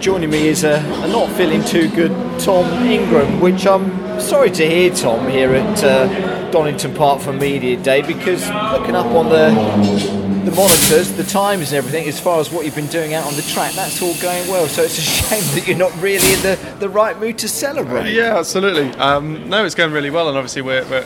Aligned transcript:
joining 0.00 0.30
me 0.30 0.48
is 0.48 0.64
a, 0.64 0.76
a 0.78 1.08
not 1.08 1.30
feeling 1.36 1.62
too 1.62 1.88
good 1.90 2.10
Tom 2.40 2.64
Ingram, 2.84 3.38
which 3.38 3.66
I'm 3.66 4.18
sorry 4.18 4.50
to 4.52 4.66
hear, 4.66 4.94
Tom, 4.94 5.28
here 5.28 5.54
at 5.54 5.84
uh, 5.84 6.50
Donington 6.50 6.94
Park 6.94 7.20
for 7.20 7.34
Media 7.34 7.76
Day, 7.76 8.00
because 8.00 8.48
looking 8.48 8.96
up 8.96 9.06
on 9.06 9.28
the 9.28 10.30
the 10.44 10.52
monitors, 10.52 11.12
the 11.12 11.24
times, 11.24 11.70
and 11.70 11.76
everything, 11.76 12.08
as 12.08 12.18
far 12.18 12.40
as 12.40 12.50
what 12.50 12.64
you've 12.64 12.74
been 12.74 12.86
doing 12.86 13.12
out 13.12 13.26
on 13.26 13.36
the 13.36 13.42
track, 13.42 13.74
that's 13.74 14.00
all 14.00 14.14
going 14.22 14.48
well. 14.48 14.66
So 14.68 14.82
it's 14.82 14.96
a 14.96 15.00
shame 15.02 15.42
that 15.54 15.68
you're 15.68 15.76
not 15.76 15.94
really 16.00 16.32
in 16.32 16.40
the, 16.40 16.76
the 16.78 16.88
right 16.88 17.18
mood 17.20 17.36
to 17.38 17.48
celebrate. 17.48 18.10
Yeah, 18.12 18.38
absolutely. 18.38 18.88
Um, 18.98 19.50
no, 19.50 19.66
it's 19.66 19.74
going 19.74 19.92
really 19.92 20.08
well, 20.08 20.28
and 20.28 20.38
obviously 20.38 20.62
we're, 20.62 20.88
we're 20.88 21.04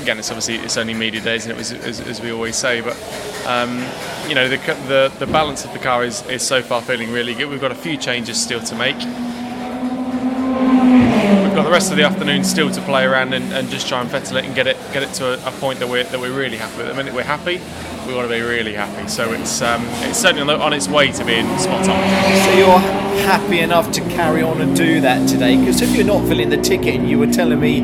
again, 0.00 0.18
it's 0.18 0.30
obviously 0.30 0.56
it's 0.56 0.76
only 0.76 0.94
media 0.94 1.20
days, 1.20 1.44
and 1.44 1.52
it 1.52 1.56
was 1.58 1.72
as, 1.72 2.00
as 2.00 2.20
we 2.20 2.30
always 2.32 2.56
say, 2.56 2.80
but. 2.80 2.96
Um, 3.46 3.84
you 4.30 4.36
know 4.36 4.48
the, 4.48 4.58
the 4.86 5.12
the 5.18 5.26
balance 5.26 5.64
of 5.64 5.72
the 5.72 5.80
car 5.80 6.04
is, 6.04 6.24
is 6.26 6.40
so 6.40 6.62
far 6.62 6.80
feeling 6.80 7.10
really 7.10 7.34
good. 7.34 7.48
We've 7.50 7.60
got 7.60 7.72
a 7.72 7.74
few 7.74 7.96
changes 7.96 8.40
still 8.40 8.60
to 8.60 8.76
make. 8.76 8.96
We've 11.44 11.54
got 11.56 11.64
the 11.64 11.70
rest 11.70 11.90
of 11.90 11.96
the 11.96 12.04
afternoon 12.04 12.44
still 12.44 12.70
to 12.70 12.80
play 12.82 13.04
around 13.04 13.34
and, 13.34 13.52
and 13.52 13.68
just 13.68 13.88
try 13.88 14.00
and 14.00 14.08
fettle 14.08 14.36
it 14.36 14.44
and 14.44 14.54
get 14.54 14.68
it 14.68 14.76
get 14.92 15.02
it 15.02 15.12
to 15.14 15.34
a, 15.34 15.48
a, 15.48 15.50
point 15.52 15.80
that 15.80 15.88
we're 15.88 16.04
that 16.04 16.20
we're 16.20 16.36
really 16.36 16.58
happy 16.58 16.76
with. 16.78 16.86
The 16.86 16.94
minute 16.94 17.12
we're 17.12 17.24
happy, 17.24 17.60
we 18.06 18.14
want 18.14 18.28
to 18.28 18.34
be 18.34 18.40
really 18.40 18.74
happy. 18.74 19.08
So 19.08 19.32
it's 19.32 19.62
um, 19.62 19.82
it's 20.04 20.18
certainly 20.18 20.54
on 20.54 20.72
its 20.72 20.86
way 20.86 21.10
to 21.10 21.24
being 21.24 21.46
spot 21.58 21.88
on. 21.88 22.44
So 22.44 22.52
you're 22.52 22.78
happy 23.26 23.58
enough 23.58 23.90
to 23.92 24.00
carry 24.02 24.42
on 24.42 24.60
and 24.60 24.76
do 24.76 25.00
that 25.00 25.28
today? 25.28 25.56
Because 25.56 25.82
if 25.82 25.96
you're 25.96 26.06
not 26.06 26.26
filling 26.28 26.50
the 26.50 26.56
ticket, 26.56 26.94
and 26.94 27.10
you 27.10 27.18
were 27.18 27.32
telling 27.32 27.58
me 27.58 27.80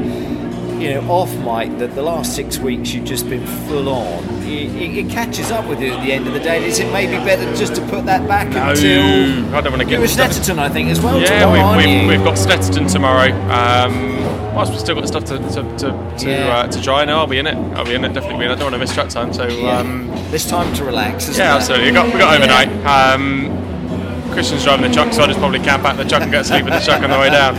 you 0.81 0.95
know, 0.95 1.11
off 1.11 1.33
mic 1.37 1.79
that 1.79 1.95
the 1.95 2.03
last 2.03 2.35
six 2.35 2.59
weeks 2.59 2.93
you've 2.93 3.05
just 3.05 3.29
been 3.29 3.47
full 3.69 3.89
on, 3.89 4.25
it, 4.45 4.99
it, 4.99 5.11
catches 5.11 5.51
up 5.51 5.67
with 5.67 5.81
you 5.81 5.93
at 5.93 6.05
the 6.05 6.13
end 6.13 6.27
of 6.27 6.35
the 6.35 6.41
day. 6.41 6.65
Is 6.65 6.79
it 6.79 6.93
maybe 6.93 7.13
better 7.25 7.45
just 7.57 7.75
to 7.77 7.81
put 7.89 8.07
that 8.07 8.27
back 8.29 8.49
no, 8.51 8.71
until 8.71 9.55
I 9.55 9.61
don't 9.61 9.73
want 9.73 9.83
to 9.83 9.89
get 9.89 10.01
you 10.01 10.07
Snetterton, 10.07 10.59
I 10.59 10.69
think, 10.69 10.91
as 10.91 11.01
well. 11.01 11.21
Yeah, 11.21 11.41
tomorrow, 11.41 11.77
we've, 11.77 11.87
we've, 11.87 12.09
we've, 12.09 12.25
got 12.25 12.37
Snetterton 12.37 12.91
tomorrow. 12.91 13.33
Um, 13.51 14.55
whilst 14.55 14.73
we've 14.73 14.81
still 14.81 14.95
got 14.95 15.07
stuff 15.09 15.25
to 15.27 15.39
to, 15.39 15.63
to, 15.79 16.17
to, 16.19 16.31
yeah. 16.31 16.49
uh, 16.49 16.69
to 16.69 16.83
try, 16.83 17.05
no, 17.05 17.19
I'll 17.19 17.27
be 17.27 17.39
in 17.39 17.47
it. 17.47 17.57
I'll 17.77 17.85
be 17.85 17.95
in 17.95 18.05
it. 18.05 18.13
Definitely 18.13 18.41
be 18.41 18.45
in 18.45 18.51
it. 18.51 18.55
I 18.55 18.57
don't 18.57 18.65
want 18.65 18.75
to 18.75 18.79
miss 18.79 18.95
track 18.95 19.09
time. 19.09 19.33
So 19.33 19.47
yeah. 19.47 19.79
um, 19.79 20.09
there's 20.31 20.47
time 20.47 20.75
to 20.75 20.85
relax. 20.85 21.29
yeah, 21.29 21.35
there? 21.35 21.47
absolutely. 21.47 21.87
We 21.87 21.93
got 21.93 22.07
we 22.13 22.19
got 22.19 22.37
overnight. 22.37 22.69
Yeah. 22.69 23.13
Um, 23.15 24.33
Christian's 24.33 24.65
driving 24.65 24.89
the 24.89 24.95
truck, 24.95 25.13
so 25.13 25.23
I 25.23 25.29
just 25.29 25.39
probably 25.39 25.61
camp 25.61 25.85
out 25.85 25.97
the 25.97 26.05
truck 26.05 26.23
and 26.23 26.31
get 26.31 26.45
sleep 26.45 26.65
in 26.65 26.71
the 26.71 26.81
truck 26.81 27.03
on 27.03 27.11
the 27.11 27.19
way 27.19 27.31
down. 27.31 27.55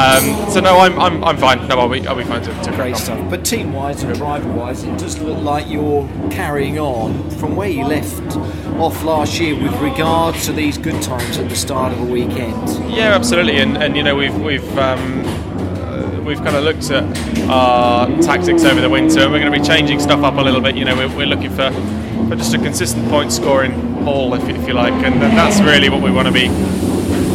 Um, 0.00 0.50
so 0.50 0.60
no, 0.60 0.78
I'm, 0.78 0.98
I'm, 0.98 1.22
I'm 1.22 1.36
fine. 1.36 1.68
No, 1.68 1.78
I'll 1.78 1.88
be, 1.88 2.06
I'll 2.06 2.16
be 2.16 2.24
fine 2.24 2.40
to, 2.42 2.62
to 2.62 2.72
Great 2.72 2.96
stuff. 2.96 3.28
But 3.28 3.44
team 3.44 3.74
wise 3.74 4.02
and 4.02 4.14
driver 4.14 4.50
wise, 4.50 4.82
it 4.82 4.98
does 4.98 5.18
look 5.18 5.38
like 5.42 5.68
you're 5.68 6.08
carrying 6.30 6.78
on 6.78 7.28
from 7.32 7.54
where 7.54 7.68
you 7.68 7.84
left 7.84 8.34
off 8.78 9.02
last 9.04 9.38
year 9.38 9.54
with 9.54 9.78
regard 9.78 10.36
to 10.36 10.52
these 10.52 10.78
good 10.78 11.02
times 11.02 11.36
at 11.36 11.50
the 11.50 11.54
start 11.54 11.92
of 11.92 12.00
a 12.00 12.04
weekend. 12.04 12.66
Yeah, 12.90 13.14
absolutely. 13.14 13.58
And, 13.58 13.76
and 13.76 13.94
you 13.94 14.02
know 14.02 14.14
we've 14.14 14.34
we've 14.40 14.78
um, 14.78 15.22
uh, 15.26 16.22
we've 16.24 16.42
kind 16.42 16.56
of 16.56 16.64
looked 16.64 16.90
at 16.90 17.04
our 17.50 18.06
tactics 18.22 18.64
over 18.64 18.80
the 18.80 18.88
winter, 18.88 19.20
and 19.20 19.32
we're 19.32 19.40
going 19.40 19.52
to 19.52 19.58
be 19.58 19.66
changing 19.66 20.00
stuff 20.00 20.22
up 20.22 20.38
a 20.38 20.40
little 20.40 20.62
bit. 20.62 20.76
You 20.76 20.86
know, 20.86 20.96
we're, 20.96 21.14
we're 21.14 21.26
looking 21.26 21.50
for, 21.50 21.70
for 22.26 22.36
just 22.36 22.54
a 22.54 22.58
consistent 22.58 23.06
point 23.10 23.32
scoring 23.32 23.72
haul, 24.04 24.32
if, 24.32 24.48
if 24.48 24.66
you 24.66 24.72
like, 24.72 24.94
and, 24.94 25.22
and 25.22 25.36
that's 25.36 25.60
really 25.60 25.90
what 25.90 26.00
we 26.00 26.10
want 26.10 26.26
to 26.26 26.32
be 26.32 26.48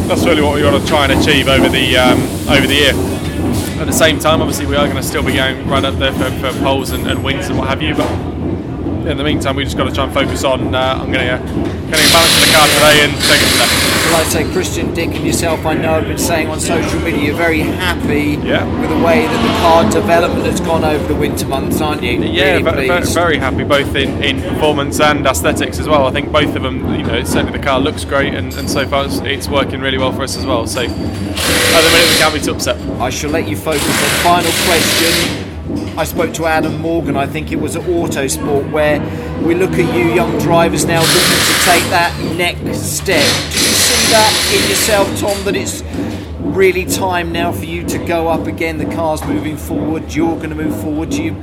that's 0.06 0.24
really 0.24 0.42
what 0.42 0.54
we 0.54 0.62
want 0.62 0.80
to 0.80 0.88
try 0.88 1.04
and 1.04 1.20
achieve 1.20 1.48
over 1.48 1.68
the 1.68 1.96
um, 1.96 2.20
over 2.48 2.66
the 2.66 2.74
year. 2.74 2.92
At 3.80 3.86
the 3.86 3.92
same 3.92 4.18
time, 4.18 4.40
obviously, 4.40 4.66
we 4.66 4.76
are 4.76 4.86
going 4.86 4.96
to 4.96 5.02
still 5.02 5.22
be 5.22 5.34
going 5.34 5.66
right 5.68 5.84
up 5.84 5.98
there 5.98 6.12
for, 6.12 6.30
for 6.40 6.58
poles 6.60 6.90
and, 6.90 7.06
and 7.06 7.22
wins 7.22 7.48
and 7.48 7.58
what 7.58 7.68
have 7.68 7.82
you, 7.82 7.94
but 7.94 8.10
in 9.06 9.16
the 9.16 9.24
meantime, 9.24 9.56
we 9.56 9.64
just 9.64 9.76
got 9.76 9.84
to 9.84 9.94
try 9.94 10.04
and 10.04 10.14
focus 10.14 10.44
on 10.44 10.74
uh, 10.74 10.98
I'm 11.00 11.12
going 11.12 11.26
to 11.26 11.75
getting 11.88 12.06
a 12.06 12.12
balance 12.12 12.34
in 12.34 12.42
the 12.48 12.52
car 12.54 12.66
today 12.66 12.96
and 13.04 13.12
it 13.14 13.40
from 13.46 13.58
there. 13.58 13.96
Well, 14.06 14.24
I'd 14.24 14.32
say 14.32 14.52
Christian, 14.52 14.94
Dick, 14.94 15.10
and 15.14 15.26
yourself, 15.26 15.66
I 15.66 15.74
know, 15.74 15.94
have 15.94 16.04
been 16.04 16.18
saying 16.18 16.48
on 16.48 16.60
social 16.60 17.00
media 17.00 17.20
you're 17.20 17.36
very 17.36 17.60
happy 17.60 18.38
yeah. 18.46 18.64
with 18.80 18.90
the 18.90 19.04
way 19.04 19.26
that 19.26 19.42
the 19.42 19.54
car 19.60 19.90
development 19.90 20.46
has 20.46 20.60
gone 20.60 20.84
over 20.84 21.06
the 21.06 21.14
winter 21.14 21.46
months, 21.46 21.80
aren't 21.80 22.02
you? 22.02 22.22
Yeah, 22.22 22.58
really 22.58 22.62
very, 22.88 23.02
very, 23.04 23.38
happy, 23.38 23.64
both 23.64 23.94
in, 23.94 24.22
in 24.22 24.40
performance 24.42 25.00
and 25.00 25.26
aesthetics 25.26 25.78
as 25.78 25.88
well. 25.88 26.06
I 26.06 26.10
think 26.12 26.30
both 26.32 26.54
of 26.56 26.62
them, 26.62 26.94
you 26.94 27.02
know, 27.02 27.24
certainly 27.24 27.58
the 27.58 27.64
car 27.64 27.80
looks 27.80 28.04
great, 28.04 28.34
and, 28.34 28.52
and 28.54 28.68
so 28.68 28.86
far 28.86 29.04
it's, 29.04 29.18
it's 29.18 29.48
working 29.48 29.80
really 29.80 29.98
well 29.98 30.12
for 30.12 30.22
us 30.22 30.36
as 30.36 30.46
well. 30.46 30.66
So 30.66 30.82
at 30.82 30.88
the 30.88 31.90
minute, 31.92 32.08
we 32.08 32.18
can't 32.18 32.34
be 32.34 32.40
too 32.40 32.52
upset. 32.52 32.80
I 33.00 33.10
shall 33.10 33.30
let 33.30 33.48
you 33.48 33.56
focus 33.56 33.84
on 33.84 34.22
final 34.22 34.52
question 34.66 35.45
I 35.98 36.04
spoke 36.04 36.32
to 36.34 36.46
Adam 36.46 36.80
Morgan, 36.80 37.16
I 37.16 37.26
think 37.26 37.52
it 37.52 37.56
was 37.56 37.74
at 37.76 37.82
Autosport, 37.82 38.70
where 38.70 39.00
we 39.42 39.54
look 39.54 39.72
at 39.72 39.94
you 39.94 40.12
young 40.12 40.38
drivers 40.38 40.84
now 40.84 41.00
looking 41.00 41.14
to 41.14 41.54
take 41.64 41.84
that 41.90 42.12
next 42.36 42.96
step. 42.96 43.24
Do 43.50 43.58
you 43.58 43.74
see 43.74 44.10
that 44.12 44.32
in 44.54 44.68
yourself, 44.68 45.08
Tom, 45.18 45.44
that 45.44 45.56
it's 45.56 45.82
really 46.54 46.84
time 46.84 47.32
now 47.32 47.52
for 47.52 47.64
you 47.64 47.84
to 47.86 47.98
go 47.98 48.28
up 48.28 48.46
again? 48.46 48.78
The 48.78 48.86
car's 48.86 49.24
moving 49.24 49.56
forward, 49.56 50.14
you're 50.14 50.36
going 50.36 50.50
to 50.50 50.56
move 50.56 50.80
forward. 50.80 51.10
Do 51.10 51.22
you 51.22 51.34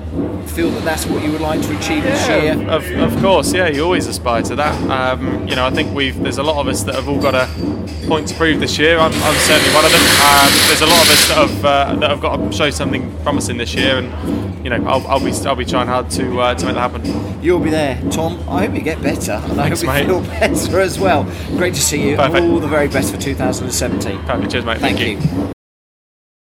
feel 0.47 0.69
that 0.71 0.83
that's 0.83 1.05
what 1.05 1.23
you 1.23 1.31
would 1.31 1.41
like 1.41 1.61
to 1.61 1.77
achieve 1.77 2.03
this 2.03 2.27
year? 2.27 2.53
Of, 2.69 2.89
of 2.91 3.21
course, 3.21 3.53
yeah, 3.53 3.67
you 3.67 3.83
always 3.83 4.07
aspire 4.07 4.41
to 4.43 4.55
that. 4.55 4.89
Um, 4.89 5.47
you 5.47 5.55
know, 5.55 5.65
I 5.65 5.71
think 5.71 5.93
we've 5.95 6.19
there's 6.21 6.37
a 6.37 6.43
lot 6.43 6.59
of 6.59 6.67
us 6.67 6.83
that 6.83 6.95
have 6.95 7.07
all 7.07 7.21
got 7.21 7.35
a 7.35 7.47
point 8.07 8.27
to 8.27 8.35
prove 8.35 8.59
this 8.59 8.77
year. 8.77 8.97
I'm, 8.97 9.13
I'm 9.13 9.35
certainly 9.35 9.73
one 9.73 9.85
of 9.85 9.91
them. 9.91 10.01
Um, 10.01 10.51
there's 10.67 10.81
a 10.81 10.85
lot 10.85 11.03
of 11.03 11.09
us 11.09 11.27
that 11.29 11.37
have 11.37 11.65
uh, 11.65 11.95
that 11.99 12.09
have 12.09 12.21
got 12.21 12.37
to 12.37 12.51
show 12.51 12.69
something 12.69 13.15
promising 13.23 13.57
this 13.57 13.73
year, 13.73 13.97
and 13.97 14.63
you 14.63 14.69
know, 14.69 14.83
I'll, 14.87 15.05
I'll 15.07 15.19
be 15.19 15.31
I'll 15.45 15.55
be 15.55 15.65
trying 15.65 15.87
hard 15.87 16.09
to 16.11 16.39
uh, 16.39 16.55
to 16.55 16.65
make 16.65 16.75
that 16.75 16.91
happen. 16.91 17.43
You'll 17.43 17.59
be 17.59 17.69
there, 17.69 18.01
Tom. 18.09 18.39
I 18.47 18.65
hope 18.65 18.75
you 18.75 18.81
get 18.81 19.01
better, 19.01 19.33
and 19.33 19.53
Thanks, 19.53 19.83
I 19.83 20.03
hope 20.03 20.23
you 20.23 20.29
feel 20.29 20.39
better 20.39 20.79
as 20.79 20.99
well. 20.99 21.23
Great 21.57 21.73
to 21.75 21.81
see 21.81 22.09
you. 22.09 22.15
Perfect. 22.15 22.45
All 22.45 22.59
the 22.59 22.67
very 22.67 22.87
best 22.87 23.13
for 23.13 23.19
2017. 23.19 24.23
Perfect. 24.23 24.51
Cheers, 24.51 24.65
mate. 24.65 24.79
Thank, 24.95 25.25
you. 25.25 25.31
you. 25.47 25.52